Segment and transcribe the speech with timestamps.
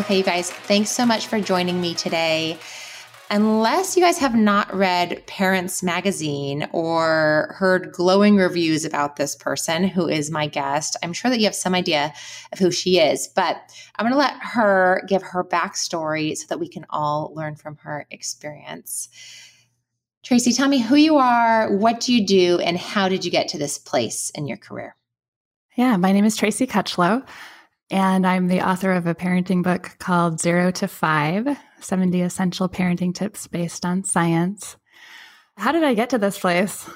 [0.00, 2.58] Okay, you guys, thanks so much for joining me today.
[3.30, 9.84] Unless you guys have not read Parents Magazine or heard glowing reviews about this person
[9.84, 12.14] who is my guest, I'm sure that you have some idea
[12.50, 13.28] of who she is.
[13.28, 13.56] But
[13.96, 17.76] I'm going to let her give her backstory so that we can all learn from
[17.82, 19.10] her experience.
[20.22, 23.48] Tracy, tell me who you are, what do you do, and how did you get
[23.48, 24.96] to this place in your career?
[25.76, 27.22] Yeah, my name is Tracy Cutchlow.
[27.90, 33.12] And I'm the author of a parenting book called Zero to Five 70 Essential Parenting
[33.12, 34.76] Tips Based on Science.
[35.56, 36.88] How did I get to this place?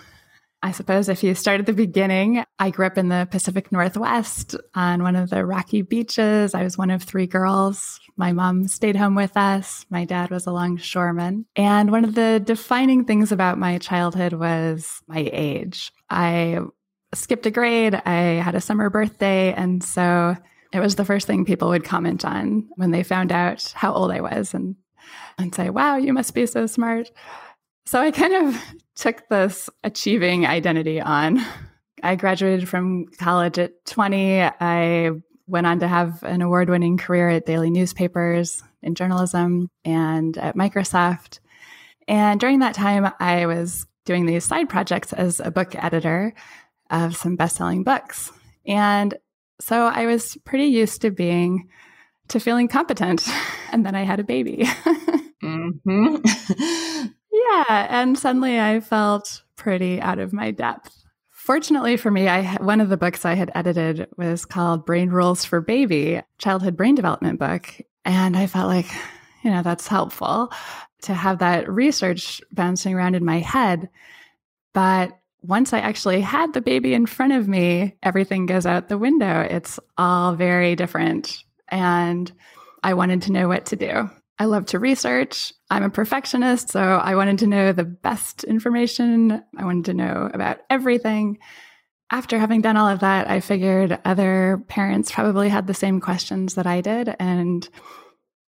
[0.62, 4.54] I suppose if you start at the beginning, I grew up in the Pacific Northwest
[4.74, 6.54] on one of the rocky beaches.
[6.54, 8.00] I was one of three girls.
[8.16, 9.84] My mom stayed home with us.
[9.90, 11.44] My dad was a longshoreman.
[11.56, 15.92] And one of the defining things about my childhood was my age.
[16.08, 16.60] I
[17.12, 17.94] skipped a grade.
[17.94, 19.52] I had a summer birthday.
[19.52, 20.36] And so
[20.74, 24.10] it was the first thing people would comment on when they found out how old
[24.10, 24.74] I was and
[25.38, 27.12] and say, "Wow, you must be so smart."
[27.86, 28.60] So I kind of
[28.96, 31.40] took this achieving identity on.
[32.02, 34.42] I graduated from college at 20.
[34.42, 35.10] I
[35.46, 41.38] went on to have an award-winning career at daily newspapers in journalism and at Microsoft.
[42.08, 46.34] And during that time, I was doing these side projects as a book editor
[46.90, 48.32] of some best-selling books.
[48.66, 49.14] And
[49.60, 51.68] so I was pretty used to being,
[52.28, 53.26] to feeling competent.
[53.72, 54.58] And then I had a baby.
[55.42, 56.16] mm-hmm.
[57.32, 57.86] yeah.
[57.90, 60.96] And suddenly I felt pretty out of my depth.
[61.32, 65.44] Fortunately for me, I one of the books I had edited was called Brain Rules
[65.44, 67.68] for Baby, childhood brain development book,
[68.04, 68.86] and I felt like,
[69.42, 70.52] you know, that's helpful
[71.02, 73.88] to have that research bouncing around in my head.
[74.72, 78.96] But once I actually had the baby in front of me, everything goes out the
[78.96, 79.42] window.
[79.42, 81.44] It's all very different.
[81.68, 82.32] And
[82.82, 84.10] I wanted to know what to do.
[84.38, 85.52] I love to research.
[85.70, 89.42] I'm a perfectionist, so I wanted to know the best information.
[89.56, 91.38] I wanted to know about everything.
[92.10, 96.54] After having done all of that, I figured other parents probably had the same questions
[96.54, 97.14] that I did.
[97.20, 97.68] And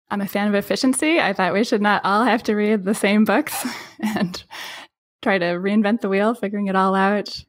[0.09, 1.19] I'm a fan of efficiency.
[1.19, 3.67] I thought we should not all have to read the same books.
[3.99, 4.43] and
[5.25, 7.43] try to reinvent the wheel, figuring it all out.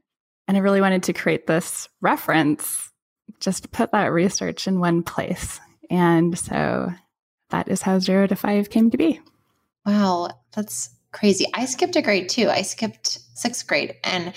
[0.48, 2.90] And I really wanted to create this reference,
[3.38, 5.60] just to put that research in one place.
[5.90, 6.90] And so
[7.50, 9.20] that is how zero to five came to be.
[9.84, 11.44] Wow, that's crazy.
[11.52, 12.48] I skipped a grade too.
[12.48, 13.96] I skipped sixth grade.
[14.02, 14.32] And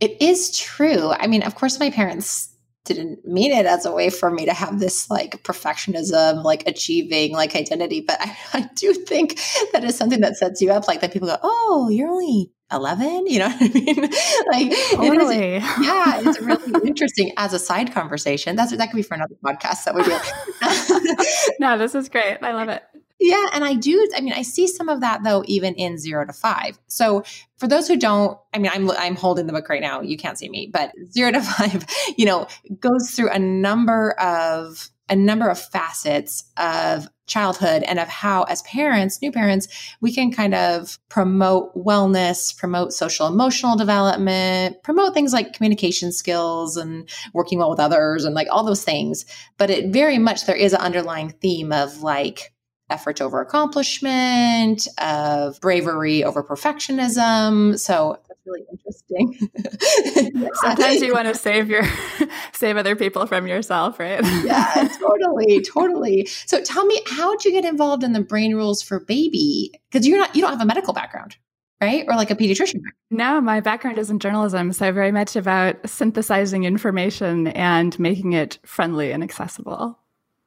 [0.00, 1.10] it is true.
[1.10, 2.48] I mean, of course, my parents
[2.86, 7.32] didn't mean it as a way for me to have this like perfectionism, like achieving
[7.32, 8.00] like identity.
[8.00, 9.38] But I, I do think
[9.74, 13.26] that is something that sets you up like that people go, Oh, you're only 11
[13.26, 13.96] you know what i mean?
[14.52, 15.36] Like totally.
[15.36, 18.56] it is, yeah it's really interesting as a side conversation.
[18.56, 22.38] That's that could be for another podcast that would be no this is great.
[22.42, 22.82] I love it.
[23.20, 26.26] Yeah and i do i mean i see some of that though even in zero
[26.26, 26.78] to five.
[26.88, 27.24] So
[27.58, 30.00] for those who don't i mean i'm i'm holding the book right now.
[30.00, 32.46] You can't see me but zero to five you know
[32.80, 38.62] goes through a number of a number of facets of childhood and of how, as
[38.62, 39.68] parents, new parents,
[40.00, 46.78] we can kind of promote wellness, promote social emotional development, promote things like communication skills
[46.78, 49.26] and working well with others and like all those things.
[49.58, 52.51] But it very much, there is an underlying theme of like,
[52.92, 57.78] effort over accomplishment, of bravery over perfectionism.
[57.78, 60.50] So that's really interesting.
[60.54, 61.84] Sometimes you want to save your
[62.52, 64.20] save other people from yourself, right?
[64.44, 66.26] yeah, totally, totally.
[66.46, 69.72] So tell me, how did you get involved in the brain rules for baby?
[69.90, 71.36] Because you're not you don't have a medical background.
[71.80, 72.04] Right?
[72.06, 72.80] Or like a pediatrician?
[73.10, 74.72] No, my background is in journalism.
[74.72, 79.98] So, very much about synthesizing information and making it friendly and accessible.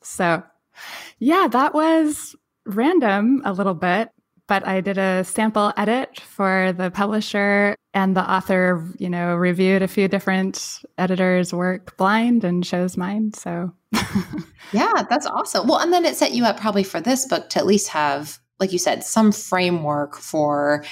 [0.02, 0.44] So,
[1.20, 2.36] yeah, that was
[2.66, 4.10] random a little bit
[4.48, 9.82] but I did a sample edit for the publisher and the author, you know, reviewed
[9.82, 13.34] a few different editors' work blind and chose mine.
[13.34, 13.72] So
[14.72, 15.68] Yeah, that's awesome.
[15.68, 18.40] Well, and then it set you up probably for this book to at least have
[18.60, 20.84] like you said, some framework for,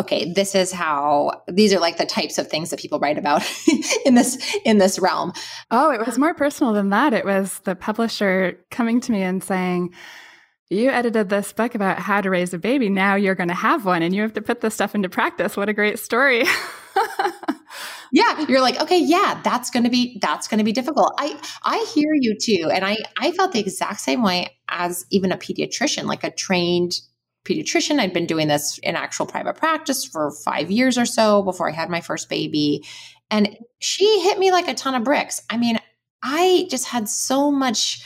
[0.00, 3.42] okay, this is how these are like the types of things that people write about
[4.04, 5.32] in this in this realm.
[5.70, 7.12] Oh, it was more personal than that.
[7.12, 9.94] It was the publisher coming to me and saying,
[10.68, 12.88] you edited this book about how to raise a baby.
[12.88, 15.56] Now you're going to have one and you have to put this stuff into practice.
[15.56, 16.44] What a great story.
[18.12, 21.40] yeah you're like okay yeah that's going to be that's going to be difficult i
[21.64, 25.36] i hear you too and i i felt the exact same way as even a
[25.36, 27.00] pediatrician like a trained
[27.44, 27.98] pediatrician.
[27.98, 31.72] I'd been doing this in actual private practice for five years or so before I
[31.72, 32.84] had my first baby.
[33.30, 35.40] And she hit me like a ton of bricks.
[35.50, 35.78] I mean,
[36.22, 38.04] I just had so much,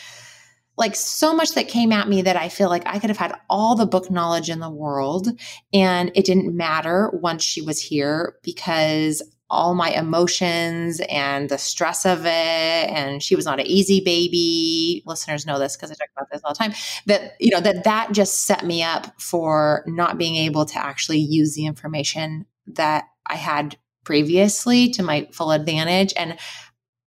[0.79, 3.35] like, so much that came at me that I feel like I could have had
[3.51, 5.29] all the book knowledge in the world.
[5.73, 12.05] And it didn't matter once she was here because all my emotions and the stress
[12.05, 12.31] of it.
[12.31, 15.03] And she was not an easy baby.
[15.07, 16.75] Listeners know this because I talk about this all the time.
[17.07, 21.19] That, you know, that that just set me up for not being able to actually
[21.19, 26.13] use the information that I had previously to my full advantage.
[26.17, 26.39] And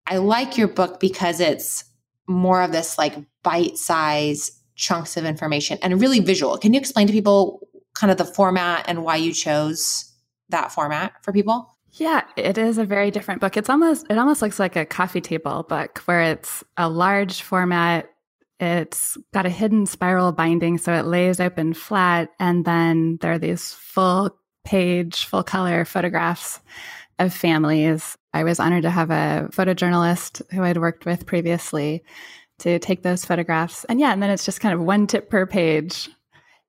[0.07, 1.83] I like your book because it's
[2.27, 6.57] more of this like bite size chunks of information and really visual.
[6.57, 10.13] Can you explain to people kind of the format and why you chose
[10.49, 11.75] that format for people?
[11.93, 13.57] Yeah, it is a very different book.
[13.57, 18.09] It's almost it almost looks like a coffee table book where it's a large format.
[18.59, 23.39] It's got a hidden spiral binding so it lays open flat and then there are
[23.39, 26.59] these full page, full color photographs
[27.17, 28.17] of families.
[28.33, 32.03] I was honored to have a photojournalist who I'd worked with previously
[32.59, 33.85] to take those photographs.
[33.85, 36.09] And yeah, and then it's just kind of one tip per page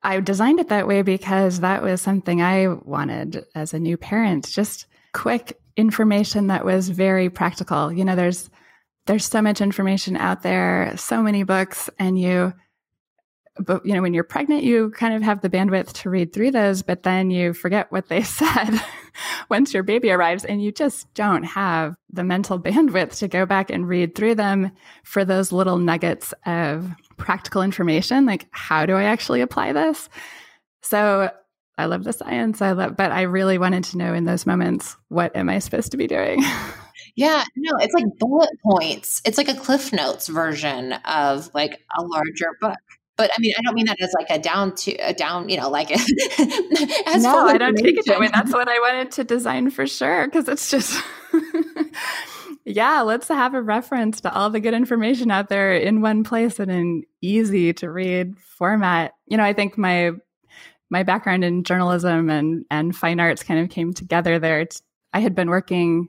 [0.03, 4.49] I designed it that way because that was something I wanted as a new parent.
[4.49, 7.93] Just quick information that was very practical.
[7.93, 8.51] You know, there's
[9.07, 12.53] there's so much information out there, so many books, and you
[13.59, 16.51] but you know when you're pregnant you kind of have the bandwidth to read through
[16.51, 18.81] those but then you forget what they said
[19.49, 23.71] once your baby arrives and you just don't have the mental bandwidth to go back
[23.71, 24.71] and read through them
[25.05, 30.09] for those little nuggets of practical information like how do i actually apply this
[30.83, 31.31] so
[31.81, 32.63] I love the science.
[32.63, 35.91] I love, but I really wanted to know in those moments, what am I supposed
[35.93, 36.43] to be doing?
[37.17, 39.21] Yeah, no, it's like bullet points.
[39.25, 42.79] It's like a Cliff Notes version of like a larger book.
[43.17, 45.59] But I mean, I don't mean that as like a down to a down, you
[45.59, 45.91] know, like
[47.07, 48.29] as no, I don't take it that way.
[48.33, 51.03] That's what I wanted to design for sure because it's just.
[52.65, 56.59] yeah, let's have a reference to all the good information out there in one place
[56.59, 59.13] and in an easy to read format.
[59.27, 60.13] You know, I think my
[60.91, 64.61] my background in journalism and and fine arts kind of came together there.
[64.61, 64.83] It's,
[65.13, 66.09] I had been working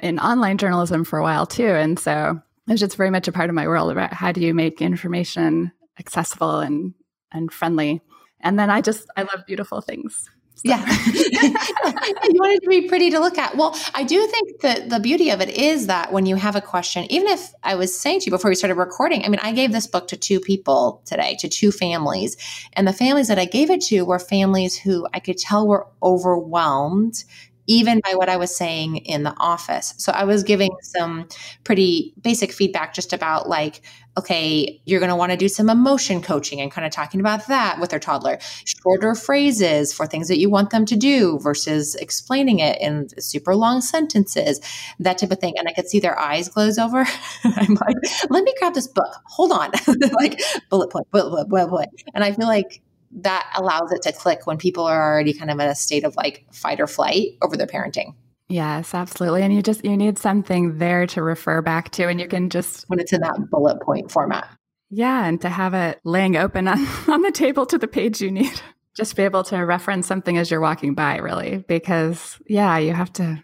[0.00, 3.32] in online journalism for a while too, and so it was just very much a
[3.32, 6.94] part of my world about how do you make information accessible and
[7.32, 8.00] and friendly.
[8.40, 10.30] And then I just I love beautiful things.
[10.62, 10.78] Yeah.
[11.06, 13.56] you want it to be pretty to look at.
[13.56, 16.60] Well, I do think that the beauty of it is that when you have a
[16.60, 19.52] question, even if I was saying to you before we started recording, I mean, I
[19.52, 22.36] gave this book to two people today, to two families.
[22.72, 25.86] And the families that I gave it to were families who I could tell were
[26.02, 27.24] overwhelmed
[27.66, 29.94] even by what I was saying in the office.
[29.96, 31.28] So I was giving some
[31.64, 33.80] pretty basic feedback just about like,
[34.16, 37.46] okay, you're going to want to do some emotion coaching and kind of talking about
[37.48, 38.38] that with their toddler.
[38.64, 43.56] Shorter phrases for things that you want them to do versus explaining it in super
[43.56, 44.60] long sentences,
[45.00, 45.58] that type of thing.
[45.58, 47.04] And I could see their eyes glaze over.
[47.44, 47.96] I'm like,
[48.30, 49.14] let me grab this book.
[49.26, 49.70] Hold on.
[50.12, 50.40] like
[50.70, 51.90] bullet point, bullet point, bullet point.
[52.14, 52.82] And I feel like
[53.16, 56.16] that allows it to click when people are already kind of in a state of
[56.16, 58.14] like fight or flight over their parenting.
[58.48, 59.42] Yes, absolutely.
[59.42, 62.84] And you just you need something there to refer back to and you can just
[62.88, 64.48] when it's in that bullet point format.
[64.90, 68.30] Yeah, and to have it laying open on, on the table to the page you
[68.30, 68.60] need.
[68.96, 73.12] Just be able to reference something as you're walking by, really, because yeah, you have
[73.14, 73.42] to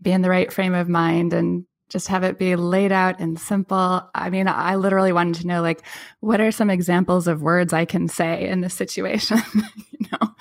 [0.00, 3.38] be in the right frame of mind and just have it be laid out and
[3.38, 4.02] simple.
[4.14, 5.82] I mean, I literally wanted to know like
[6.20, 10.34] what are some examples of words I can say in this situation, you know?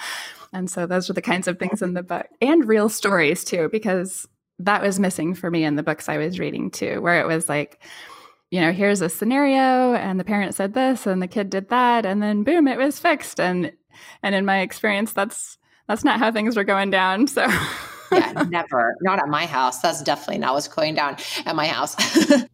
[0.53, 3.69] And so those are the kinds of things in the book and real stories too,
[3.71, 4.27] because
[4.59, 7.47] that was missing for me in the books I was reading too, where it was
[7.49, 7.81] like,
[8.49, 12.05] you know, here's a scenario and the parent said this and the kid did that
[12.05, 13.39] and then boom, it was fixed.
[13.39, 13.71] And
[14.23, 17.27] and in my experience, that's that's not how things were going down.
[17.27, 17.47] So
[18.11, 18.95] yeah, never.
[19.01, 19.79] Not at my house.
[19.81, 21.95] That's definitely not what's going down at my house.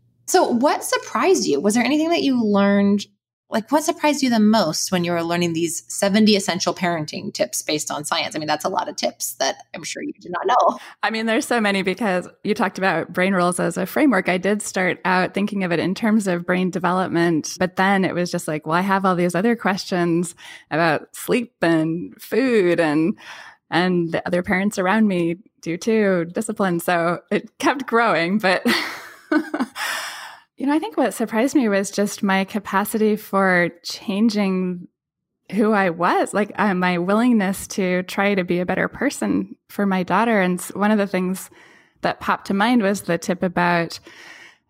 [0.27, 1.59] so, what surprised you?
[1.59, 3.05] Was there anything that you learned
[3.49, 7.61] like what surprised you the most when you were learning these 70 essential parenting tips
[7.61, 8.35] based on science?
[8.35, 10.79] I mean, that's a lot of tips that I'm sure you did not know.
[11.01, 14.27] I mean, there's so many because you talked about brain rules as a framework.
[14.27, 18.13] I did start out thinking of it in terms of brain development, but then it
[18.13, 20.35] was just like, well, I have all these other questions
[20.69, 23.17] about sleep and food and
[23.69, 26.79] and the other parents around me do too, discipline.
[26.79, 28.65] So it kept growing, but
[30.57, 34.87] You know, I think what surprised me was just my capacity for changing
[35.51, 39.85] who I was, like uh, my willingness to try to be a better person for
[39.85, 40.41] my daughter.
[40.41, 41.49] And one of the things
[42.01, 43.99] that popped to mind was the tip about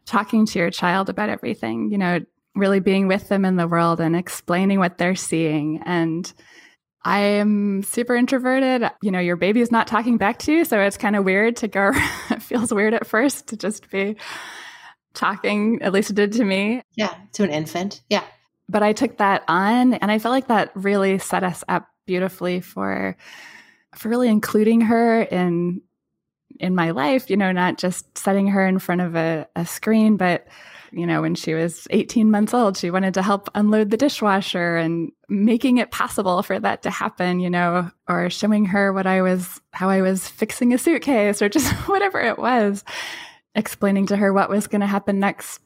[0.05, 2.19] talking to your child about everything, you know,
[2.53, 5.81] really being with them in the world and explaining what they're seeing.
[5.85, 6.31] And
[7.03, 8.89] I am super introverted.
[9.01, 10.65] You know, your baby is not talking back to you.
[10.65, 11.91] So it's kind of weird to go,
[12.29, 14.17] it feels weird at first to just be
[15.17, 16.81] talking, at least it did to me.
[16.95, 18.01] Yeah, to an infant.
[18.09, 18.23] Yeah.
[18.69, 22.61] But I took that on and I felt like that really set us up beautifully
[22.61, 23.17] for
[23.95, 25.81] for really including her in
[26.59, 30.17] in my life, you know, not just setting her in front of a, a screen,
[30.17, 30.47] but
[30.91, 34.77] you know, when she was 18 months old, she wanted to help unload the dishwasher
[34.77, 39.21] and making it possible for that to happen, you know, or showing her what I
[39.21, 42.85] was, how I was fixing a suitcase or just whatever it was
[43.57, 45.59] explaining to her what was going to happen next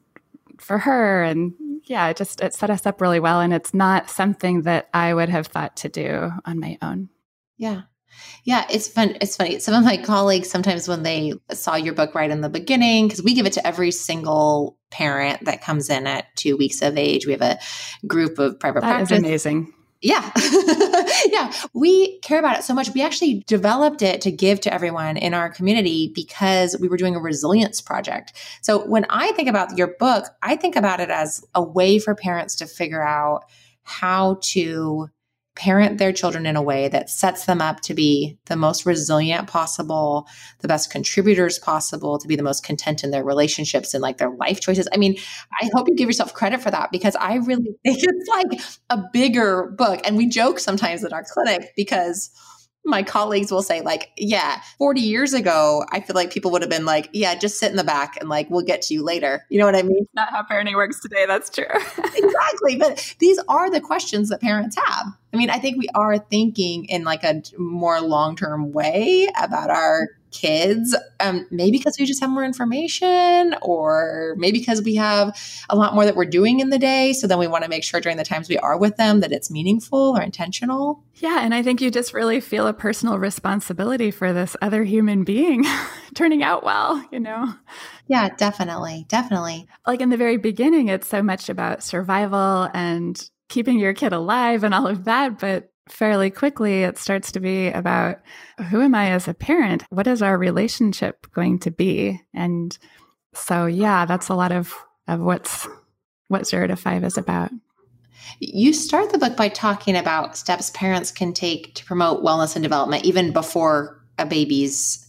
[0.57, 1.53] for her and
[1.85, 5.13] yeah it just it set us up really well and it's not something that i
[5.13, 7.09] would have thought to do on my own.
[7.57, 7.81] Yeah.
[8.43, 9.59] Yeah it's fun it's funny.
[9.59, 13.23] Some of my colleagues sometimes when they saw your book right in the beginning because
[13.23, 17.25] we give it to every single parent that comes in at two weeks of age.
[17.25, 17.59] We have a
[18.07, 20.31] group of private that practice is amazing yeah.
[21.27, 21.53] yeah.
[21.73, 22.89] We care about it so much.
[22.93, 27.15] We actually developed it to give to everyone in our community because we were doing
[27.15, 28.33] a resilience project.
[28.61, 32.15] So when I think about your book, I think about it as a way for
[32.15, 33.45] parents to figure out
[33.83, 35.09] how to
[35.61, 39.47] parent their children in a way that sets them up to be the most resilient
[39.47, 40.27] possible,
[40.61, 44.31] the best contributors possible, to be the most content in their relationships and like their
[44.31, 44.87] life choices.
[44.91, 45.17] I mean,
[45.61, 49.03] I hope you give yourself credit for that because I really think it's like a
[49.13, 50.01] bigger book.
[50.03, 52.31] And we joke sometimes at our clinic because
[52.85, 56.69] my colleagues will say like yeah 40 years ago i feel like people would have
[56.69, 59.45] been like yeah just sit in the back and like we'll get to you later.
[59.49, 60.07] You know what i mean?
[60.13, 61.65] Not how parenting works today that's true.
[62.15, 65.07] Exactly but these are the questions that parents have.
[65.33, 70.09] I mean i think we are thinking in like a more long-term way about our
[70.31, 75.37] kids um, maybe because we just have more information or maybe because we have
[75.69, 77.13] a lot more that we're doing in the day.
[77.13, 79.31] So then we want to make sure during the times we are with them that
[79.31, 81.03] it's meaningful or intentional.
[81.15, 85.23] Yeah and i think you just really feel a personal responsibility for this other human
[85.23, 85.63] being
[86.15, 87.53] turning out well you know?
[88.07, 89.67] Yeah definitely definitely.
[89.85, 94.63] Like in the very beginning it's so much about survival and keeping your kid alive
[94.63, 98.19] and all of that but fairly quickly, it starts to be about
[98.69, 99.83] who am I as a parent?
[99.89, 102.21] What is our relationship going to be?
[102.33, 102.77] And
[103.33, 104.73] so, yeah, that's a lot of,
[105.07, 105.67] of what's
[106.27, 107.51] what zero to five is about.
[108.39, 112.63] You start the book by talking about steps parents can take to promote wellness and
[112.63, 115.05] development even before a baby's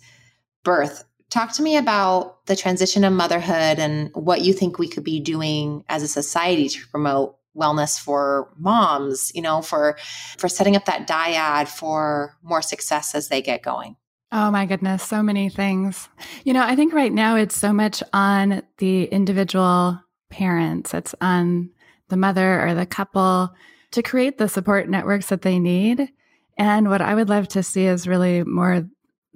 [0.64, 1.04] birth.
[1.30, 5.20] Talk to me about the transition of motherhood and what you think we could be
[5.20, 9.96] doing as a society to promote wellness for moms you know for
[10.38, 13.96] for setting up that dyad for more success as they get going.
[14.30, 16.08] Oh my goodness so many things.
[16.44, 20.94] You know i think right now it's so much on the individual parents.
[20.94, 21.70] It's on
[22.08, 23.54] the mother or the couple
[23.92, 26.10] to create the support networks that they need.
[26.56, 28.88] And what i would love to see is really more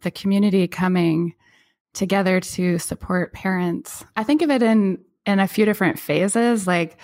[0.02, 1.34] the community coming
[1.96, 4.04] together to support parents.
[4.16, 6.66] I think of it in in a few different phases.
[6.66, 6.98] Like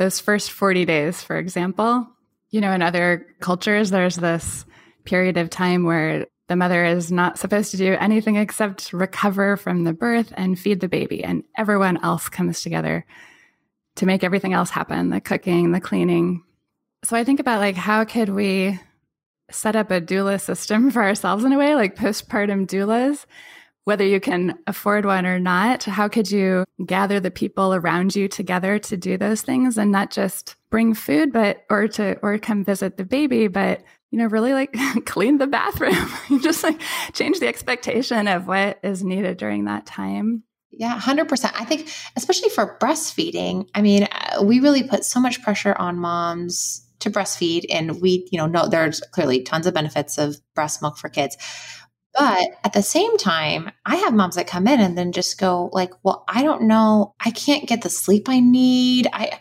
[0.00, 2.08] those first 40 days, for example,
[2.48, 4.64] you know, in other cultures, there's this
[5.04, 9.84] period of time where the mother is not supposed to do anything except recover from
[9.84, 13.04] the birth and feed the baby, and everyone else comes together
[13.96, 16.44] to make everything else happen the cooking, the cleaning.
[17.04, 18.80] So I think about like, how could we
[19.50, 23.26] set up a doula system for ourselves in a way, like postpartum doulas,
[23.84, 28.28] whether you can afford one or not, how could you gather the people around you
[28.28, 32.64] together to do those things and not just bring food, but, or to, or come
[32.64, 36.08] visit the baby, but, you know, really like clean the bathroom,
[36.42, 36.80] just like
[37.12, 40.44] change the expectation of what is needed during that time.
[40.72, 41.52] Yeah, 100%.
[41.58, 45.96] I think, especially for breastfeeding, I mean, uh, we really put so much pressure on
[45.98, 50.80] moms to breastfeed and we you know know there's clearly tons of benefits of breast
[50.80, 51.36] milk for kids
[52.18, 55.70] But at the same time, I have moms that come in and then just go
[55.72, 57.14] like, "Well, I don't know.
[57.20, 59.08] I can't get the sleep I need.
[59.12, 59.38] I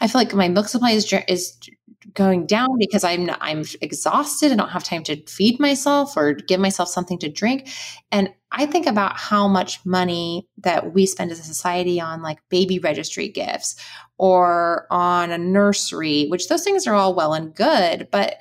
[0.00, 1.58] I feel like my milk supply is is
[2.14, 4.52] going down because I'm I'm exhausted.
[4.52, 7.68] I don't have time to feed myself or give myself something to drink."
[8.12, 12.38] And I think about how much money that we spend as a society on like
[12.50, 13.76] baby registry gifts
[14.18, 18.36] or on a nursery, which those things are all well and good, but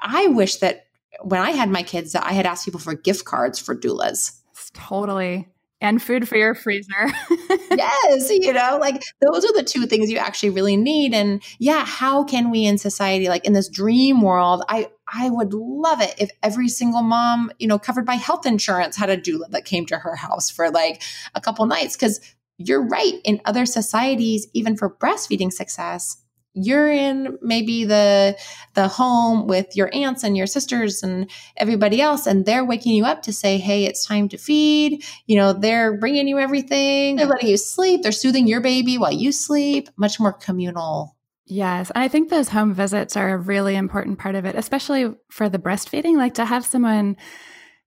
[0.00, 0.83] I wish that
[1.22, 4.40] when I had my kids that I had asked people for gift cards for doulas.
[4.72, 5.48] Totally.
[5.80, 7.12] And food for your freezer.
[7.70, 11.12] yes, you know, like those are the two things you actually really need.
[11.12, 15.52] And yeah, how can we in society, like in this dream world, I I would
[15.52, 19.50] love it if every single mom, you know, covered by health insurance had a doula
[19.50, 21.02] that came to her house for like
[21.34, 21.96] a couple nights.
[21.96, 22.20] Cause
[22.56, 23.20] you're right.
[23.24, 26.23] In other societies, even for breastfeeding success,
[26.54, 28.36] you're in maybe the
[28.74, 33.04] the home with your aunts and your sisters and everybody else and they're waking you
[33.04, 35.04] up to say hey it's time to feed.
[35.26, 37.16] You know they're bringing you everything.
[37.16, 38.02] They're letting you sleep.
[38.02, 39.88] They're soothing your baby while you sleep.
[39.96, 41.16] Much more communal.
[41.46, 41.90] Yes.
[41.94, 45.48] And I think those home visits are a really important part of it, especially for
[45.48, 47.16] the breastfeeding, like to have someone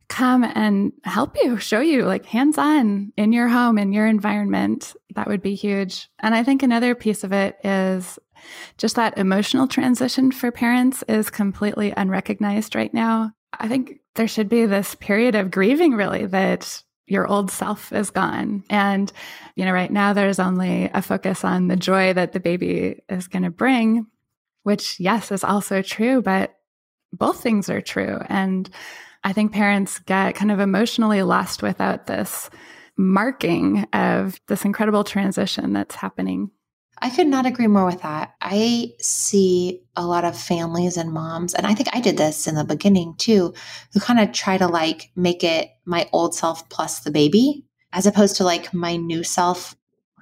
[0.09, 4.95] come and help you, show you like hands on in your home, in your environment.
[5.15, 6.09] That would be huge.
[6.19, 8.17] And I think another piece of it is
[8.77, 13.31] just that emotional transition for parents is completely unrecognized right now.
[13.59, 18.09] I think there should be this period of grieving, really, that your old self is
[18.09, 18.63] gone.
[18.69, 19.11] And,
[19.55, 23.27] you know, right now there's only a focus on the joy that the baby is
[23.27, 24.07] going to bring,
[24.63, 26.53] which, yes, is also true, but
[27.13, 28.19] both things are true.
[28.27, 28.69] And
[29.27, 32.49] I think parents get kind of emotionally lost without this
[32.95, 36.49] marking of this incredible transition that's happening.
[37.01, 38.35] I could not agree more with that.
[38.39, 42.55] I see a lot of families and moms, and I think I did this in
[42.55, 43.53] the beginning too,
[43.93, 48.05] who kind of try to like make it my old self plus the baby, as
[48.05, 49.75] opposed to like my new self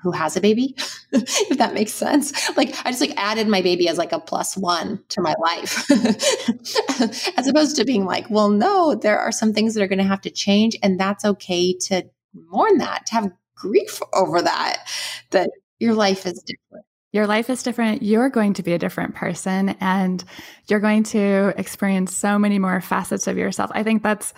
[0.05, 0.75] who has a baby,
[1.11, 2.31] if that makes sense.
[2.55, 5.89] Like I just like added my baby as like a plus one to my life,
[7.37, 10.05] as opposed to being like, well, no, there are some things that are going to
[10.05, 12.03] have to change, and that's okay to
[12.35, 14.87] mourn that, to have grief over that,
[15.31, 16.85] that your life is different.
[17.11, 18.03] Your life is different.
[18.03, 20.23] You're going to be a different person and
[20.67, 23.71] you're going to experience so many more facets of yourself.
[23.73, 24.33] I think that's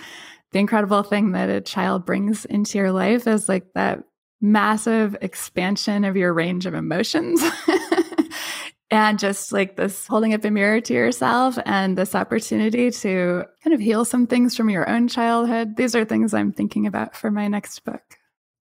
[0.52, 4.04] the incredible thing that a child brings into your life is like that
[4.42, 7.42] massive expansion of your range of emotions.
[8.92, 13.74] and just like this holding up a mirror to yourself and this opportunity to kind
[13.74, 15.76] of heal some things from your own childhood.
[15.76, 18.02] These are things I'm thinking about for my next book.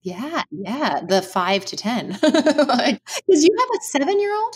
[0.01, 2.19] Yeah, yeah, the five to 10.
[2.21, 4.55] Because you have a seven year old?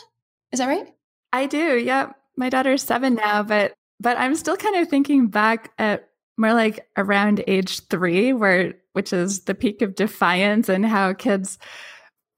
[0.52, 0.88] Is that right?
[1.34, 1.78] I do.
[1.78, 2.12] Yeah.
[2.38, 6.88] My daughter's seven now, but but I'm still kind of thinking back at more like
[6.98, 11.58] around age three, where which is the peak of defiance and how kids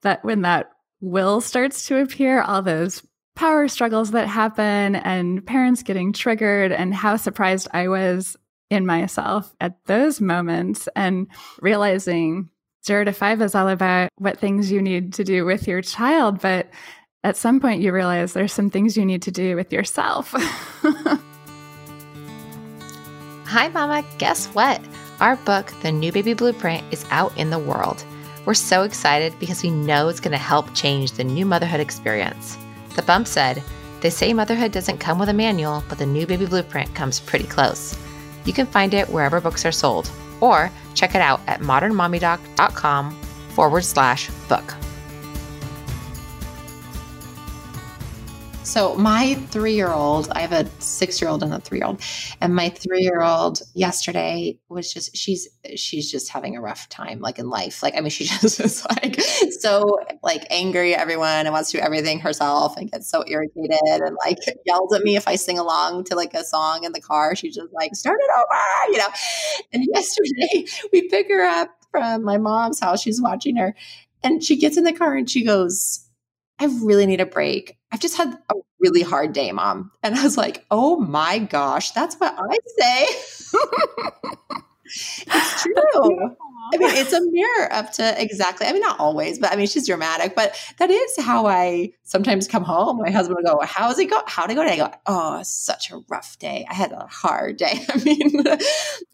[0.02, 3.02] that when that will starts to appear, all those
[3.34, 8.36] power struggles that happen and parents getting triggered and how surprised I was
[8.70, 11.26] in myself at those moments and
[11.60, 12.48] realizing
[12.86, 16.40] zero to five is all about what things you need to do with your child.
[16.40, 16.68] But
[17.22, 20.30] at some point, you realize there's some things you need to do with yourself.
[23.46, 24.04] Hi, Mama.
[24.18, 24.80] Guess what?
[25.20, 28.04] Our book, The New Baby Blueprint, is out in the world.
[28.44, 32.58] We're so excited because we know it's going to help change the new motherhood experience.
[32.96, 33.62] The Bump said,
[34.00, 37.46] They say motherhood doesn't come with a manual, but the New Baby Blueprint comes pretty
[37.46, 37.96] close.
[38.44, 43.12] You can find it wherever books are sold or check it out at modernmommydoc.com
[43.50, 44.74] forward slash book.
[48.74, 52.00] So my three-year-old, I have a six-year-old and a three-year-old,
[52.40, 57.48] and my three-year-old yesterday was just she's she's just having a rough time, like in
[57.48, 57.84] life.
[57.84, 59.20] Like I mean, she just is like
[59.60, 63.78] so like angry at everyone and wants to do everything herself and gets so irritated
[63.84, 67.00] and like yells at me if I sing along to like a song in the
[67.00, 67.36] car.
[67.36, 69.08] She's just like start it over, you know.
[69.72, 73.02] And yesterday we pick her up from my mom's house.
[73.02, 73.76] She's watching her,
[74.24, 76.04] and she gets in the car and she goes
[76.58, 77.76] I really need a break.
[77.92, 79.90] I've just had a really hard day, mom.
[80.02, 83.06] And I was like, oh my gosh, that's what I say.
[84.86, 86.36] it's true.
[86.72, 89.66] I mean, it's a mirror up to exactly, I mean, not always, but I mean,
[89.66, 92.98] she's dramatic, but that is how I sometimes come home.
[92.98, 94.22] My husband will go, How's it go?
[94.26, 94.80] How'd it go today?
[94.80, 96.66] I go, Oh, such a rough day.
[96.68, 97.84] I had a hard day.
[97.90, 98.44] I mean,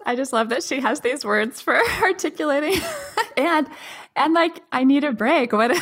[0.06, 2.80] I just love that she has these words for articulating
[3.36, 3.66] and,
[4.14, 5.52] and like, I need a break.
[5.52, 5.76] What?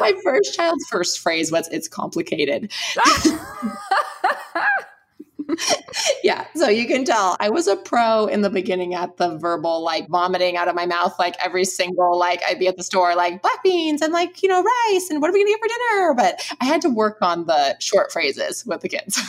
[0.00, 2.72] My first child's first phrase was, It's complicated.
[6.22, 6.46] yeah.
[6.54, 10.08] So you can tell I was a pro in the beginning at the verbal, like
[10.08, 13.42] vomiting out of my mouth, like every single, like I'd be at the store, like
[13.42, 15.68] black beans and like, you know, rice and what are we going to get for
[15.68, 16.14] dinner?
[16.14, 19.20] But I had to work on the short phrases with the kids.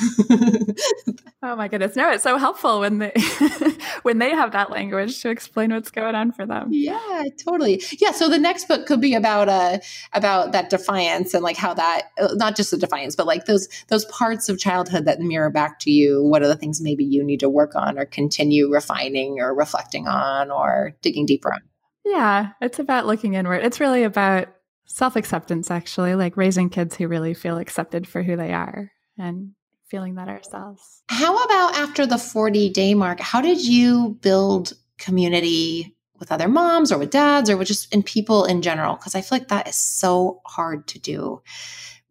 [1.43, 1.95] oh my goodness.
[1.95, 3.13] No, it's so helpful when they,
[4.03, 6.67] when they have that language to explain what's going on for them.
[6.71, 7.84] Yeah, totally.
[7.99, 8.12] Yeah.
[8.12, 9.79] So the next book could be about, uh,
[10.13, 13.67] about that defiance and like how that, uh, not just the defiance, but like those,
[13.88, 16.11] those parts of childhood that mirror back to you.
[16.19, 20.08] What are the things maybe you need to work on or continue refining or reflecting
[20.08, 21.62] on or digging deeper on?
[22.06, 23.63] Yeah, it's about looking inward.
[23.63, 24.47] It's really about
[24.86, 29.52] self acceptance, actually, like raising kids who really feel accepted for who they are and
[29.86, 31.04] feeling that ourselves.
[31.10, 33.19] How about after the 40 day mark?
[33.19, 38.02] How did you build community with other moms or with dads or with just in
[38.02, 38.95] people in general?
[38.95, 41.41] Because I feel like that is so hard to do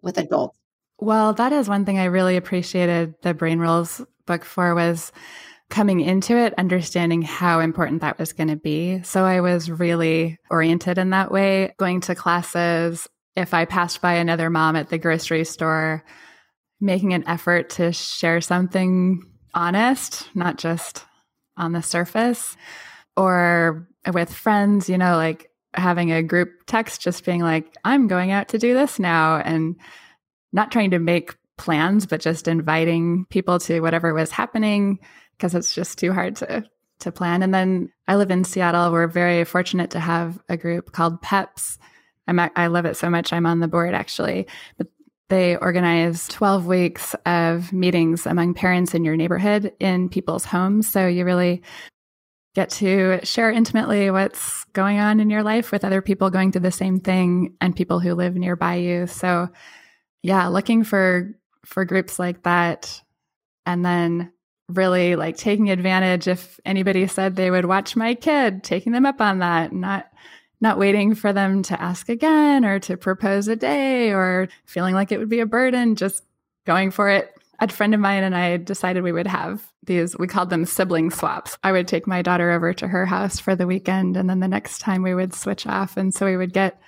[0.02, 0.58] with adults.
[1.00, 5.12] Well, that is one thing I really appreciated the Brain Rules book for was
[5.70, 9.02] coming into it, understanding how important that was going to be.
[9.02, 13.08] So I was really oriented in that way, going to classes.
[13.34, 16.04] If I passed by another mom at the grocery store,
[16.80, 19.22] making an effort to share something
[19.54, 21.06] honest, not just
[21.56, 22.56] on the surface,
[23.16, 28.32] or with friends, you know, like having a group text, just being like, I'm going
[28.32, 29.36] out to do this now.
[29.36, 29.76] And
[30.52, 34.98] not trying to make plans, but just inviting people to whatever was happening
[35.36, 36.64] because it's just too hard to
[37.00, 37.42] to plan.
[37.42, 38.92] And then I live in Seattle.
[38.92, 41.78] We're very fortunate to have a group called PEPS.
[42.28, 43.32] I'm, I love it so much.
[43.32, 44.86] I'm on the board actually, but
[45.30, 50.88] they organize 12 weeks of meetings among parents in your neighborhood in people's homes.
[50.88, 51.62] So you really
[52.54, 56.62] get to share intimately what's going on in your life with other people going through
[56.62, 59.06] the same thing and people who live nearby you.
[59.06, 59.48] So
[60.22, 63.02] yeah, looking for for groups like that
[63.66, 64.32] and then
[64.68, 69.20] really like taking advantage if anybody said they would watch my kid, taking them up
[69.20, 70.10] on that, not
[70.60, 75.10] not waiting for them to ask again or to propose a day or feeling like
[75.10, 76.22] it would be a burden, just
[76.66, 77.34] going for it.
[77.60, 81.10] A friend of mine and I decided we would have these, we called them sibling
[81.10, 81.56] swaps.
[81.62, 84.48] I would take my daughter over to her house for the weekend and then the
[84.48, 85.96] next time we would switch off.
[85.96, 86.80] And so we would get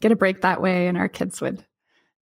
[0.00, 1.64] get a break that way and our kids would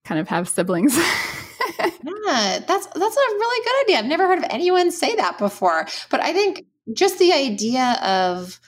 [0.07, 0.97] kind of have siblings.
[2.27, 3.99] yeah, that's that's a really good idea.
[3.99, 5.87] I've never heard of anyone say that before.
[6.11, 8.61] But I think just the idea of,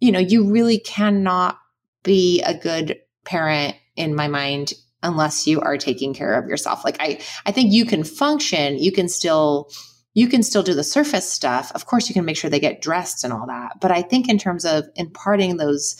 [0.00, 1.58] you know, you really cannot
[2.02, 6.84] be a good parent in my mind unless you are taking care of yourself.
[6.84, 9.70] Like I I think you can function, you can still
[10.14, 11.72] you can still do the surface stuff.
[11.74, 13.80] Of course, you can make sure they get dressed and all that.
[13.80, 15.96] But I think in terms of imparting those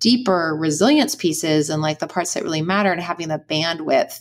[0.00, 4.20] deeper resilience pieces and like the parts that really matter and having the bandwidth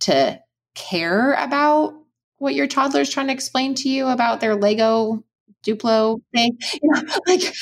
[0.00, 0.38] to
[0.74, 1.94] care about
[2.38, 5.24] what your toddler is trying to explain to you about their Lego
[5.64, 6.58] Duplo thing.
[6.82, 7.54] You know, like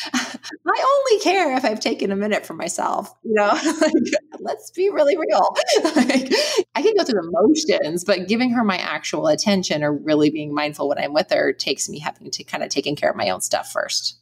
[0.66, 3.14] I only care if I've taken a minute for myself.
[3.22, 3.48] You know,
[3.80, 3.92] like,
[4.40, 5.54] let's be really real.
[5.94, 6.32] like,
[6.74, 10.54] I can go through the motions, but giving her my actual attention or really being
[10.54, 13.30] mindful when I'm with her takes me having to kind of taking care of my
[13.30, 14.18] own stuff first.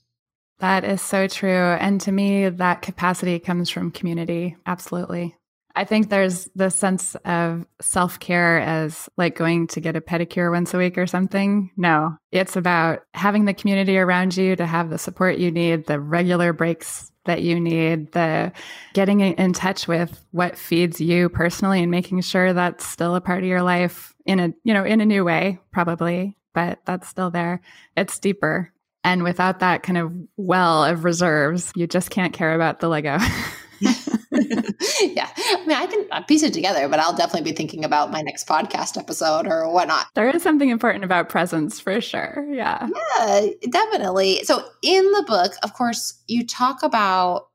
[0.60, 1.50] That is so true.
[1.50, 4.56] And to me, that capacity comes from community.
[4.66, 5.34] Absolutely.
[5.74, 10.50] I think there's the sense of self care as like going to get a pedicure
[10.50, 11.70] once a week or something.
[11.76, 16.00] No, it's about having the community around you to have the support you need, the
[16.00, 18.52] regular breaks that you need, the
[18.94, 23.42] getting in touch with what feeds you personally and making sure that's still a part
[23.42, 27.30] of your life in a, you know, in a new way, probably, but that's still
[27.30, 27.60] there.
[27.96, 28.72] It's deeper.
[29.02, 33.18] And without that kind of well of reserves, you just can't care about the Lego.
[34.30, 35.28] yeah.
[35.36, 38.46] I mean, I can piece it together, but I'll definitely be thinking about my next
[38.46, 40.06] podcast episode or whatnot.
[40.14, 42.46] There is something important about presence for sure.
[42.50, 42.88] Yeah.
[43.18, 44.44] Yeah, definitely.
[44.44, 47.48] So in the book, of course, you talk about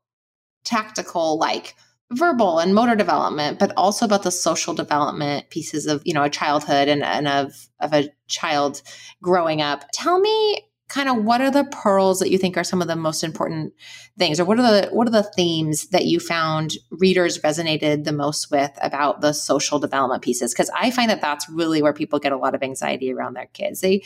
[0.64, 1.76] tactical, like
[2.12, 6.30] verbal and motor development, but also about the social development pieces of, you know, a
[6.30, 8.82] childhood and, and of, of a child
[9.22, 9.84] growing up.
[9.92, 12.96] Tell me kind of what are the pearls that you think are some of the
[12.96, 13.72] most important
[14.18, 14.38] things?
[14.38, 18.50] Or what are the what are the themes that you found readers resonated the most
[18.50, 20.52] with about the social development pieces?
[20.52, 23.48] Because i find that that's really where people get a lot of anxiety around their
[23.52, 23.80] kids.
[23.80, 24.04] They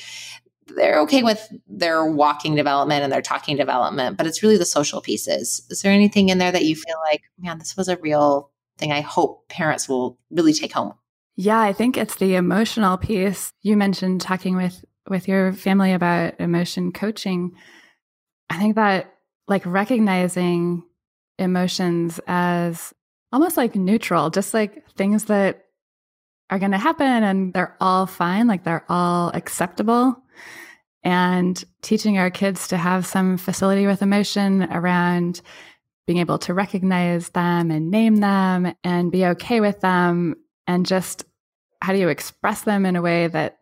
[0.77, 5.01] they're okay with their walking development and their talking development but it's really the social
[5.01, 5.67] pieces.
[5.69, 8.93] Is there anything in there that you feel like man this was a real thing
[8.93, 10.95] i hope parents will really take home?
[11.37, 13.53] Yeah, I think it's the emotional piece.
[13.63, 17.53] You mentioned talking with with your family about emotion coaching,
[18.49, 19.15] I think that
[19.49, 20.85] like recognizing
[21.39, 22.95] emotions as
[23.33, 25.65] almost like neutral, just like things that
[26.51, 30.17] are going to happen and they're all fine, like they're all acceptable.
[31.03, 35.41] and teaching our kids to have some facility with emotion around
[36.07, 40.35] being able to recognize them and name them and be okay with them
[40.67, 41.25] and just
[41.81, 43.60] how do you express them in a way that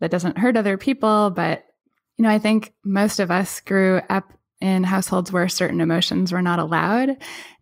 [0.00, 1.64] that doesn't hurt other people but
[2.16, 6.42] you know i think most of us grew up in households where certain emotions were
[6.42, 7.16] not allowed.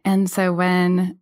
[0.04, 1.18] And so when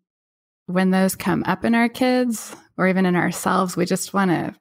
[0.66, 4.54] when those come up in our kids or even in ourselves we just want to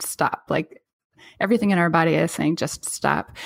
[0.00, 0.44] stop.
[0.48, 0.82] Like
[1.40, 3.36] everything in our body is saying just stop.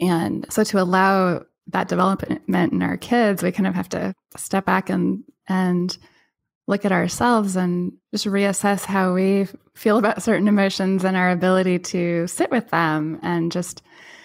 [0.00, 4.64] And so to allow that development in our kids we kind of have to step
[4.64, 5.96] back and and
[6.66, 11.78] look at ourselves and just reassess how we feel about certain emotions and our ability
[11.78, 13.82] to sit with them and just,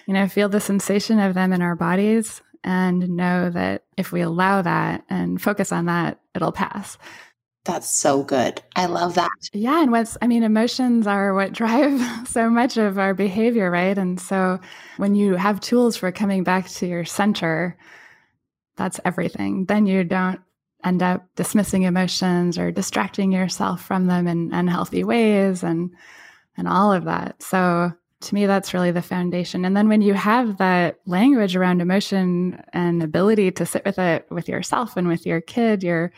[0.07, 4.21] you know, feel the sensation of them in our bodies and know that if we
[4.21, 6.97] allow that and focus on that, it'll pass.
[7.63, 8.61] That's so good.
[8.75, 9.29] I love that.
[9.53, 9.83] Yeah.
[9.83, 13.97] And what's, I mean, emotions are what drive so much of our behavior, right?
[13.97, 14.59] And so
[14.97, 17.77] when you have tools for coming back to your center,
[18.77, 19.65] that's everything.
[19.65, 20.41] Then you don't
[20.83, 25.91] end up dismissing emotions or distracting yourself from them in unhealthy ways and
[26.57, 27.41] and all of that.
[27.41, 27.91] So
[28.21, 29.65] to me that's really the foundation.
[29.65, 34.27] And then when you have that language around emotion and ability to sit with it
[34.29, 36.11] with yourself and with your kid, you're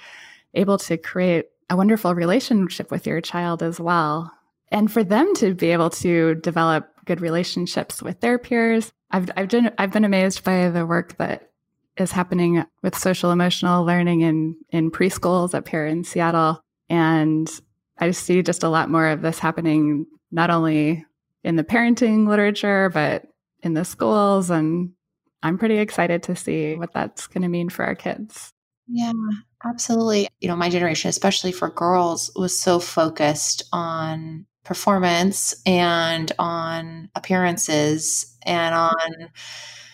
[0.53, 4.31] able to create a wonderful relationship with your child as well.
[4.71, 8.91] And for them to be able to develop good relationships with their peers.
[9.11, 11.51] I've I've done I've been amazed by the work that
[11.97, 17.49] is happening with social emotional learning in in preschools up here in Seattle and
[17.97, 21.05] I see just a lot more of this happening not only
[21.43, 23.25] in the parenting literature but
[23.61, 24.91] in the schools and
[25.43, 28.53] I'm pretty excited to see what that's going to mean for our kids.
[28.87, 29.11] Yeah,
[29.63, 30.29] absolutely.
[30.39, 38.37] You know, my generation, especially for girls, was so focused on performance and on appearances
[38.45, 39.29] and on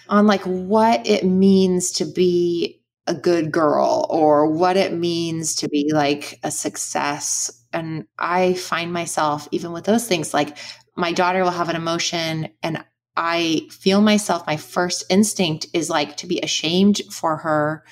[0.10, 5.70] on like what it means to be a good girl or what it means to
[5.70, 7.52] be like a success.
[7.74, 10.58] And I find myself, even with those things, like
[10.96, 12.84] my daughter will have an emotion and
[13.16, 17.84] I feel myself, my first instinct is like to be ashamed for her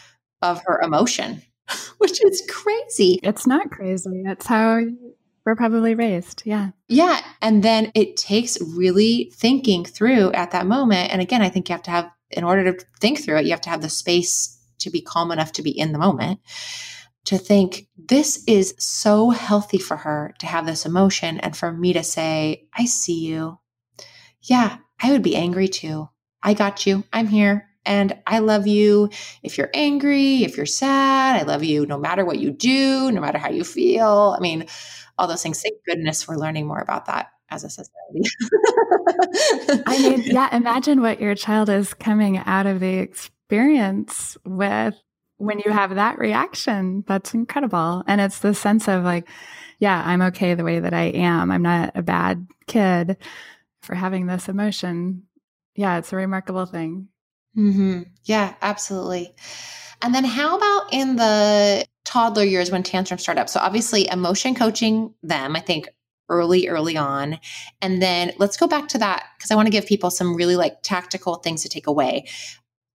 [0.42, 1.42] of her emotion,
[1.98, 3.20] which is crazy.
[3.24, 4.22] It's not crazy.
[4.24, 4.82] That's how
[5.48, 6.44] we're probably raised.
[6.46, 6.72] Yeah.
[6.90, 7.22] Yeah.
[7.42, 11.14] And then it takes really thinking through at that moment.
[11.14, 13.52] And again, I think you have to have, in order to think through it, you
[13.52, 16.42] have to have the space to be calm enough to be in the moment
[17.24, 21.94] to think this is so healthy for her to have this emotion and for me
[21.94, 23.58] to say, I see you.
[24.42, 26.10] Yeah, I would be angry too.
[26.44, 27.06] I got you.
[27.14, 27.70] I'm here.
[27.86, 29.10] And I love you
[29.44, 31.42] if you're angry, if you're sad.
[31.42, 34.36] I love you no matter what you do, no matter how you feel.
[34.38, 34.66] I mean,
[35.18, 35.62] all those things.
[35.62, 38.22] Thank goodness we're learning more about that as a society.
[39.88, 44.96] I mean, yeah, imagine what your child is coming out of the experience with
[45.38, 47.04] when you have that reaction.
[47.08, 48.04] That's incredible.
[48.08, 49.28] And it's the sense of like,
[49.80, 51.52] yeah, I'm okay the way that I am.
[51.52, 53.18] I'm not a bad kid
[53.82, 55.24] for having this emotion.
[55.76, 57.08] Yeah, it's a remarkable thing.
[57.56, 58.04] Mm-hmm.
[58.24, 59.34] Yeah, absolutely.
[60.02, 61.86] And then how about in the
[62.18, 63.48] toddler years when tantrums start up?
[63.48, 65.88] So obviously emotion coaching them, I think
[66.30, 67.40] early, early on.
[67.80, 70.56] And then let's go back to that because I want to give people some really
[70.56, 72.28] like tactical things to take away.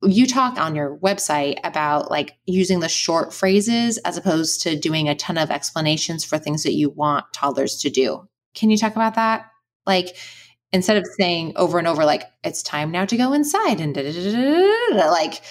[0.03, 5.09] You talk on your website about like using the short phrases as opposed to doing
[5.09, 8.29] a ton of explanations for things that you want toddlers to do.
[8.55, 9.47] Can you talk about that?
[9.87, 10.17] Like,
[10.73, 13.97] instead of saying over and over, like, it's time now to go inside and
[14.97, 15.43] like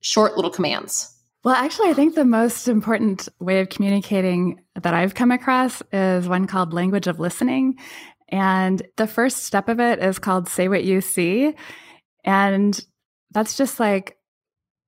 [0.00, 1.11] short little commands.
[1.44, 6.28] Well, actually, I think the most important way of communicating that I've come across is
[6.28, 7.78] one called language of listening.
[8.28, 11.54] And the first step of it is called say what you see.
[12.24, 12.80] And
[13.32, 14.16] that's just like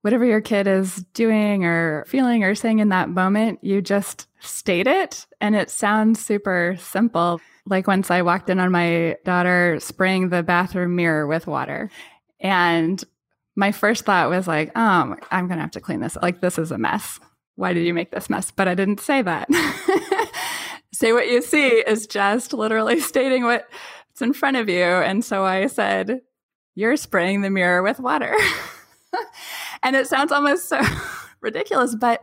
[0.02, 4.86] whatever your kid is doing or feeling or saying in that moment, you just state
[4.86, 5.26] it.
[5.40, 7.40] And it sounds super simple.
[7.66, 11.90] Like once I walked in on my daughter spraying the bathroom mirror with water.
[12.38, 13.02] And
[13.56, 16.16] my first thought was like, oh, I'm to have to clean this.
[16.20, 17.20] Like, this is a mess.
[17.56, 18.50] Why did you make this mess?
[18.50, 19.48] But I didn't say that.
[20.92, 23.66] say what you see is just literally stating what's
[24.20, 24.82] in front of you.
[24.82, 26.20] And so I said,
[26.74, 28.34] you're spraying the mirror with water.
[29.82, 30.80] and it sounds almost so
[31.40, 32.22] ridiculous, but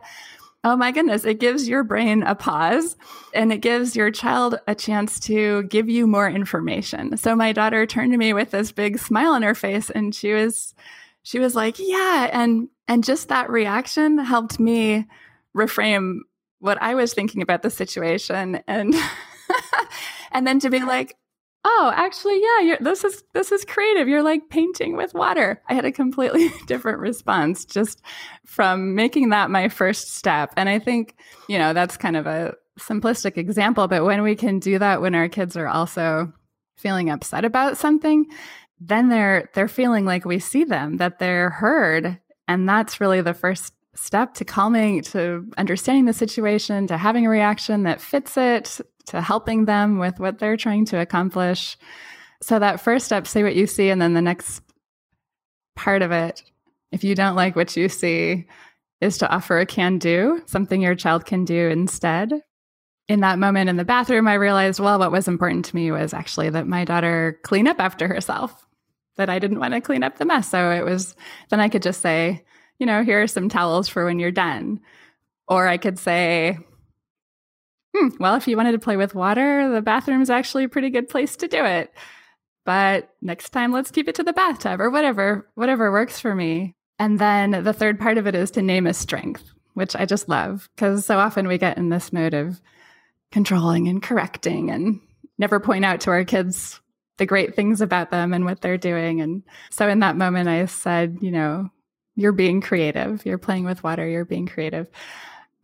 [0.64, 2.96] oh my goodness, it gives your brain a pause
[3.34, 7.16] and it gives your child a chance to give you more information.
[7.16, 10.32] So my daughter turned to me with this big smile on her face and she
[10.32, 10.74] was
[11.22, 15.06] she was like, "Yeah." And and just that reaction helped me
[15.56, 16.18] reframe
[16.58, 18.94] what I was thinking about the situation and
[20.32, 21.16] and then to be like,
[21.64, 24.08] oh, actually, yeah, this is this is creative.
[24.08, 25.62] You're like painting with water.
[25.68, 28.02] I had a completely different response just
[28.46, 30.52] from making that my first step.
[30.56, 31.16] And I think,
[31.48, 35.14] you know, that's kind of a simplistic example, but when we can do that when
[35.14, 36.32] our kids are also
[36.76, 38.26] feeling upset about something,
[38.88, 42.18] then they're they're feeling like we see them, that they're heard,
[42.48, 47.30] and that's really the first step to calming, to understanding the situation, to having a
[47.30, 51.76] reaction that fits it, to helping them with what they're trying to accomplish.
[52.42, 54.62] So, that first step, say what you see, and then the next
[55.76, 56.42] part of it,
[56.90, 58.46] if you don't like what you see,
[59.00, 62.32] is to offer a can do, something your child can do instead.
[63.08, 66.14] In that moment in the bathroom, I realized, well, what was important to me was
[66.14, 68.66] actually that my daughter clean up after herself,
[69.16, 70.50] that I didn't want to clean up the mess.
[70.50, 71.14] So it was,
[71.50, 72.44] then I could just say,
[72.78, 74.80] you know, here are some towels for when you're done.
[75.48, 76.58] Or I could say,
[77.94, 80.90] hmm, well, if you wanted to play with water, the bathroom is actually a pretty
[80.90, 81.92] good place to do it.
[82.64, 86.74] But next time, let's keep it to the bathtub or whatever, whatever works for me.
[86.98, 89.42] And then the third part of it is to name a strength,
[89.74, 92.60] which I just love because so often we get in this mode of
[93.32, 95.00] controlling and correcting and
[95.38, 96.80] never point out to our kids
[97.22, 99.20] the great things about them and what they're doing.
[99.20, 101.70] And so in that moment, I said, you know,
[102.16, 104.88] you're being creative, you're playing with water, you're being creative.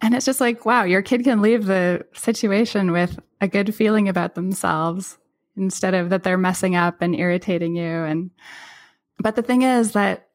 [0.01, 4.09] And it's just like, wow, your kid can leave the situation with a good feeling
[4.09, 5.19] about themselves
[5.57, 8.05] instead of that they're messing up and irritating you.
[8.05, 8.31] And,
[9.19, 10.29] but the thing is that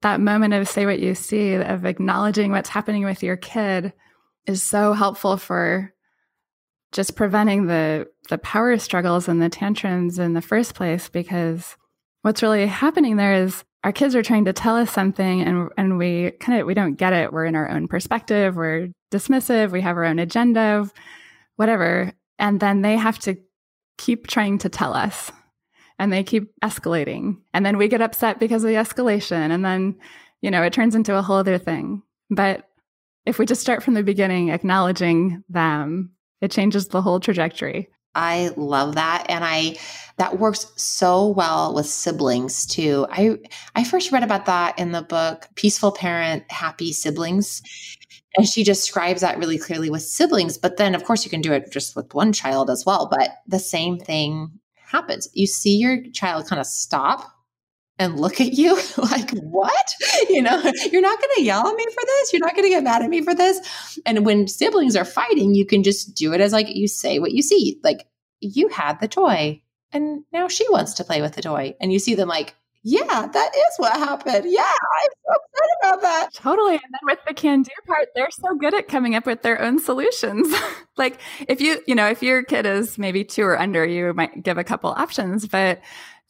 [0.00, 3.92] that moment of say what you see, of acknowledging what's happening with your kid
[4.44, 5.93] is so helpful for
[6.94, 11.10] just preventing the, the power struggles and the tantrums in the first place.
[11.10, 11.76] Because
[12.22, 15.98] what's really happening there is our kids are trying to tell us something and and
[15.98, 17.32] we kind of we don't get it.
[17.32, 18.56] We're in our own perspective.
[18.56, 19.72] We're dismissive.
[19.72, 20.88] We have our own agenda
[21.56, 22.12] whatever.
[22.38, 23.36] And then they have to
[23.98, 25.30] keep trying to tell us.
[25.98, 27.36] And they keep escalating.
[27.52, 29.50] And then we get upset because of the escalation.
[29.50, 29.96] And then
[30.40, 32.02] you know it turns into a whole other thing.
[32.30, 32.68] But
[33.26, 36.13] if we just start from the beginning acknowledging them
[36.44, 39.26] it changes the whole trajectory I love that.
[39.28, 39.76] And I,
[40.18, 43.06] that works so well with siblings too.
[43.10, 43.38] I,
[43.74, 47.62] I first read about that in the book, Peaceful Parent, Happy Siblings.
[48.36, 50.58] And she describes that really clearly with siblings.
[50.58, 53.08] But then, of course, you can do it just with one child as well.
[53.10, 55.28] But the same thing happens.
[55.34, 57.30] You see your child kind of stop
[57.98, 59.94] and look at you like, what?
[60.28, 62.32] You know, you're not going to yell at me for this.
[62.32, 63.98] You're not going to get mad at me for this.
[64.04, 67.32] And when siblings are fighting, you can just do it as like you say what
[67.32, 67.80] you see.
[67.82, 68.06] Like,
[68.40, 71.74] you had the toy and now she wants to play with the toy.
[71.80, 72.54] And you see them like,
[72.86, 74.44] yeah, that is what happened.
[74.46, 76.34] Yeah, I'm so upset about that.
[76.34, 76.74] Totally.
[76.74, 79.62] And then with the can do part, they're so good at coming up with their
[79.62, 80.54] own solutions.
[80.98, 84.42] like if you, you know, if your kid is maybe two or under, you might
[84.42, 85.80] give a couple options, but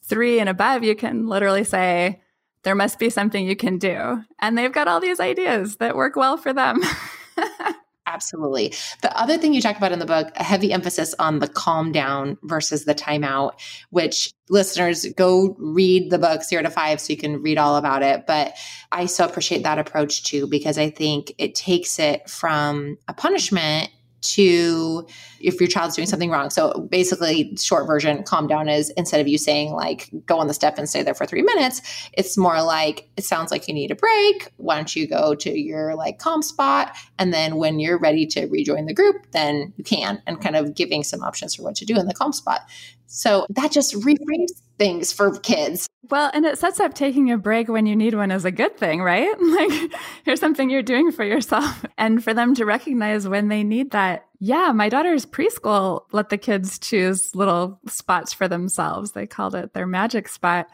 [0.04, 2.20] three and above, you can literally say,
[2.62, 4.22] there must be something you can do.
[4.40, 6.80] And they've got all these ideas that work well for them.
[8.06, 8.72] Absolutely.
[9.02, 11.90] The other thing you talk about in the book, a heavy emphasis on the calm
[11.90, 13.52] down versus the timeout,
[13.90, 18.02] which listeners go read the book zero to five so you can read all about
[18.02, 18.26] it.
[18.26, 18.54] But
[18.92, 23.90] I so appreciate that approach too, because I think it takes it from a punishment
[24.20, 25.06] to
[25.46, 26.50] if your child's doing something wrong.
[26.50, 30.54] So basically, short version, calm down is instead of you saying like go on the
[30.54, 33.90] step and stay there for three minutes, it's more like it sounds like you need
[33.90, 34.52] a break.
[34.56, 36.96] Why don't you go to your like calm spot?
[37.18, 40.74] And then when you're ready to rejoin the group, then you can, and kind of
[40.74, 42.62] giving some options for what to do in the calm spot.
[43.06, 45.88] So that just reframes things for kids.
[46.10, 48.76] Well, and it sets up taking a break when you need one as a good
[48.76, 49.34] thing, right?
[49.54, 49.92] Like,
[50.24, 51.84] here's something you're doing for yourself.
[51.96, 54.26] And for them to recognize when they need that.
[54.46, 59.12] Yeah, my daughter's preschool let the kids choose little spots for themselves.
[59.12, 60.68] They called it their magic spot.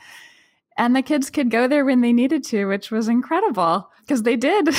[0.76, 4.34] And the kids could go there when they needed to, which was incredible because they
[4.34, 4.70] did.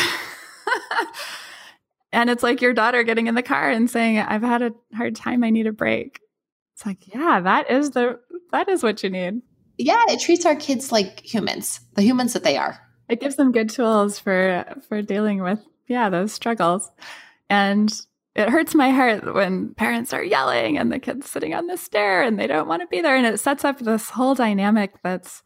[2.12, 5.16] and it's like your daughter getting in the car and saying, I've had a hard
[5.16, 5.46] time.
[5.46, 6.20] I need a break.
[6.74, 8.20] It's like, yeah, that is the
[8.52, 9.42] that is what you need.
[9.78, 12.78] Yeah, it treats our kids like humans, the humans that they are.
[13.08, 16.92] It gives them good tools for for dealing with yeah, those struggles.
[17.50, 17.90] And
[18.36, 22.22] it hurts my heart when parents are yelling and the kids sitting on the stair
[22.22, 25.44] and they don't want to be there and it sets up this whole dynamic that's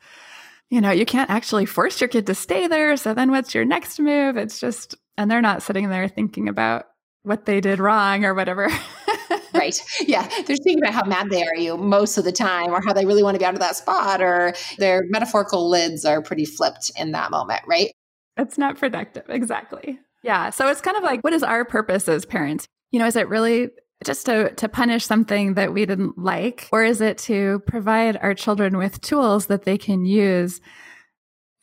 [0.69, 2.97] you know, you can't actually force your kid to stay there.
[2.97, 4.37] So then what's your next move?
[4.37, 6.85] It's just, and they're not sitting there thinking about
[7.23, 8.69] what they did wrong or whatever.
[9.53, 9.79] right.
[10.01, 10.27] Yeah.
[10.27, 13.05] They're thinking about how mad they are you most of the time or how they
[13.05, 16.91] really want to be out of that spot or their metaphorical lids are pretty flipped
[16.97, 17.91] in that moment, right?
[18.37, 19.23] It's not productive.
[19.29, 19.99] Exactly.
[20.23, 20.49] Yeah.
[20.49, 22.67] So it's kind of like, what is our purpose as parents?
[22.91, 23.69] You know, is it really
[24.03, 26.69] just to, to punish something that we didn't like?
[26.71, 30.61] Or is it to provide our children with tools that they can use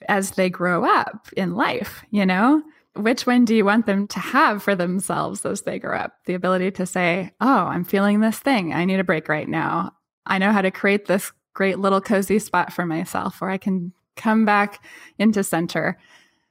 [0.09, 2.03] as they grow up in life?
[2.11, 2.63] You know,
[2.95, 6.15] which one do you want them to have for themselves as they grow up?
[6.27, 8.73] The ability to say, Oh, I'm feeling this thing.
[8.73, 9.93] I need a break right now.
[10.27, 13.93] I know how to create this great little cozy spot for myself where I can
[14.17, 14.85] come back
[15.19, 15.99] into center.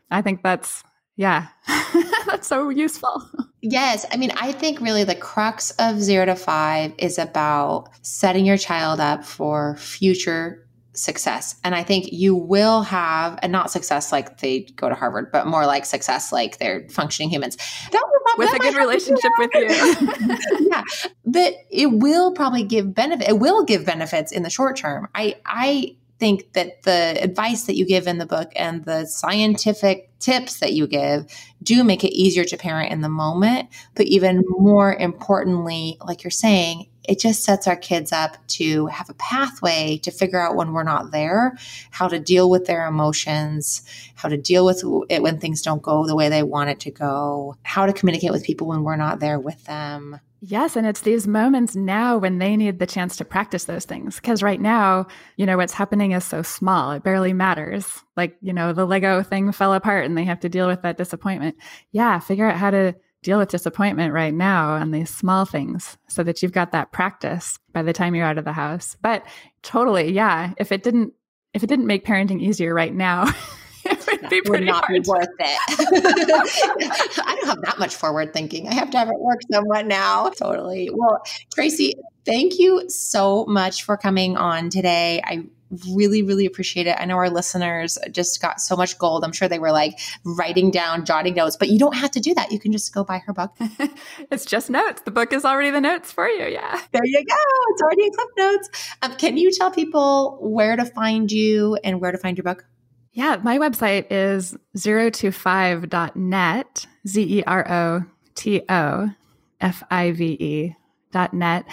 [0.09, 0.83] I think that's,
[1.15, 1.47] yeah,
[2.25, 3.23] that's so useful.
[3.61, 4.05] Yes.
[4.11, 8.57] I mean, I think really the crux of zero to five is about setting your
[8.57, 11.55] child up for future success.
[11.63, 15.47] And I think you will have, and not success like they go to Harvard, but
[15.47, 17.55] more like success like they're functioning humans.
[17.91, 20.67] That, will probably, with that a good relationship with you.
[20.69, 20.83] yeah.
[21.25, 23.29] That it will probably give benefit.
[23.29, 25.07] It will give benefits in the short term.
[25.15, 30.07] I, I think that the advice that you give in the book and the scientific
[30.19, 31.25] tips that you give
[31.63, 33.69] do make it easier to parent in the moment.
[33.95, 39.09] But even more importantly, like you're saying, it just sets our kids up to have
[39.09, 41.57] a pathway to figure out when we're not there,
[41.89, 43.83] how to deal with their emotions,
[44.15, 46.91] how to deal with it when things don't go the way they want it to
[46.91, 50.19] go, how to communicate with people when we're not there with them.
[50.43, 50.75] Yes.
[50.75, 54.15] And it's these moments now when they need the chance to practice those things.
[54.15, 55.05] Because right now,
[55.37, 57.85] you know, what's happening is so small, it barely matters.
[58.17, 60.97] Like, you know, the Lego thing fell apart and they have to deal with that
[60.97, 61.57] disappointment.
[61.91, 62.17] Yeah.
[62.17, 66.41] Figure out how to deal with disappointment right now on these small things so that
[66.41, 68.97] you've got that practice by the time you're out of the house.
[69.01, 69.23] But
[69.61, 70.53] totally, yeah.
[70.57, 71.13] If it didn't,
[71.53, 73.25] if it didn't make parenting easier right now,
[73.85, 75.03] it would be would not hard.
[75.03, 75.59] be worth it.
[77.25, 78.67] I don't have that much forward thinking.
[78.67, 80.29] I have to have it work somewhat now.
[80.29, 80.89] Totally.
[80.91, 81.21] Well,
[81.53, 81.93] Tracy,
[82.25, 85.21] thank you so much for coming on today.
[85.23, 85.45] I
[85.89, 86.95] really, really appreciate it.
[86.99, 89.23] I know our listeners just got so much gold.
[89.23, 92.33] I'm sure they were like writing down, jotting notes, but you don't have to do
[92.33, 92.51] that.
[92.51, 93.55] You can just go buy her book.
[94.31, 95.01] it's just notes.
[95.03, 96.45] The book is already the notes for you.
[96.45, 96.81] Yeah.
[96.91, 97.35] There you go.
[97.69, 98.69] It's already in Cliff Notes.
[99.01, 102.65] Um, can you tell people where to find you and where to find your book?
[103.13, 108.05] Yeah, my website is zerotofive.net, Z E R O
[108.35, 109.09] T O
[109.59, 110.75] F I V E
[111.11, 111.65] dot net.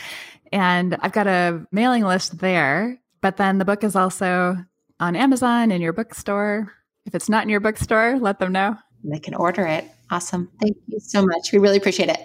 [0.53, 4.57] And I've got a mailing list there, but then the book is also
[5.01, 6.73] on Amazon in your bookstore.
[7.07, 8.77] If it's not in your bookstore, let them know.
[9.05, 9.85] They can order it.
[10.11, 10.51] Awesome.
[10.61, 11.53] Thank you so much.
[11.53, 12.21] We really appreciate it.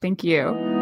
[0.00, 0.74] Thank you.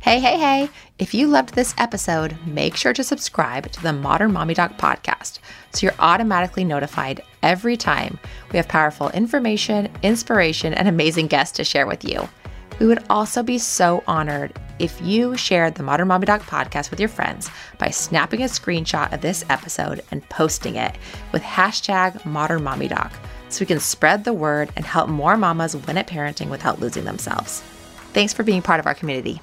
[0.00, 0.70] Hey, hey, hey.
[0.98, 5.38] If you loved this episode, make sure to subscribe to the Modern Mommy Doc podcast
[5.72, 8.18] so you're automatically notified every time
[8.52, 12.28] we have powerful information, inspiration, and amazing guests to share with you.
[12.78, 16.98] We would also be so honored if you shared the Modern Mommy Doc podcast with
[16.98, 20.96] your friends by snapping a screenshot of this episode and posting it
[21.32, 23.12] with hashtag Modern Mommy Doc
[23.48, 27.04] so we can spread the word and help more mamas win at parenting without losing
[27.04, 27.60] themselves.
[28.12, 29.40] Thanks for being part of our community.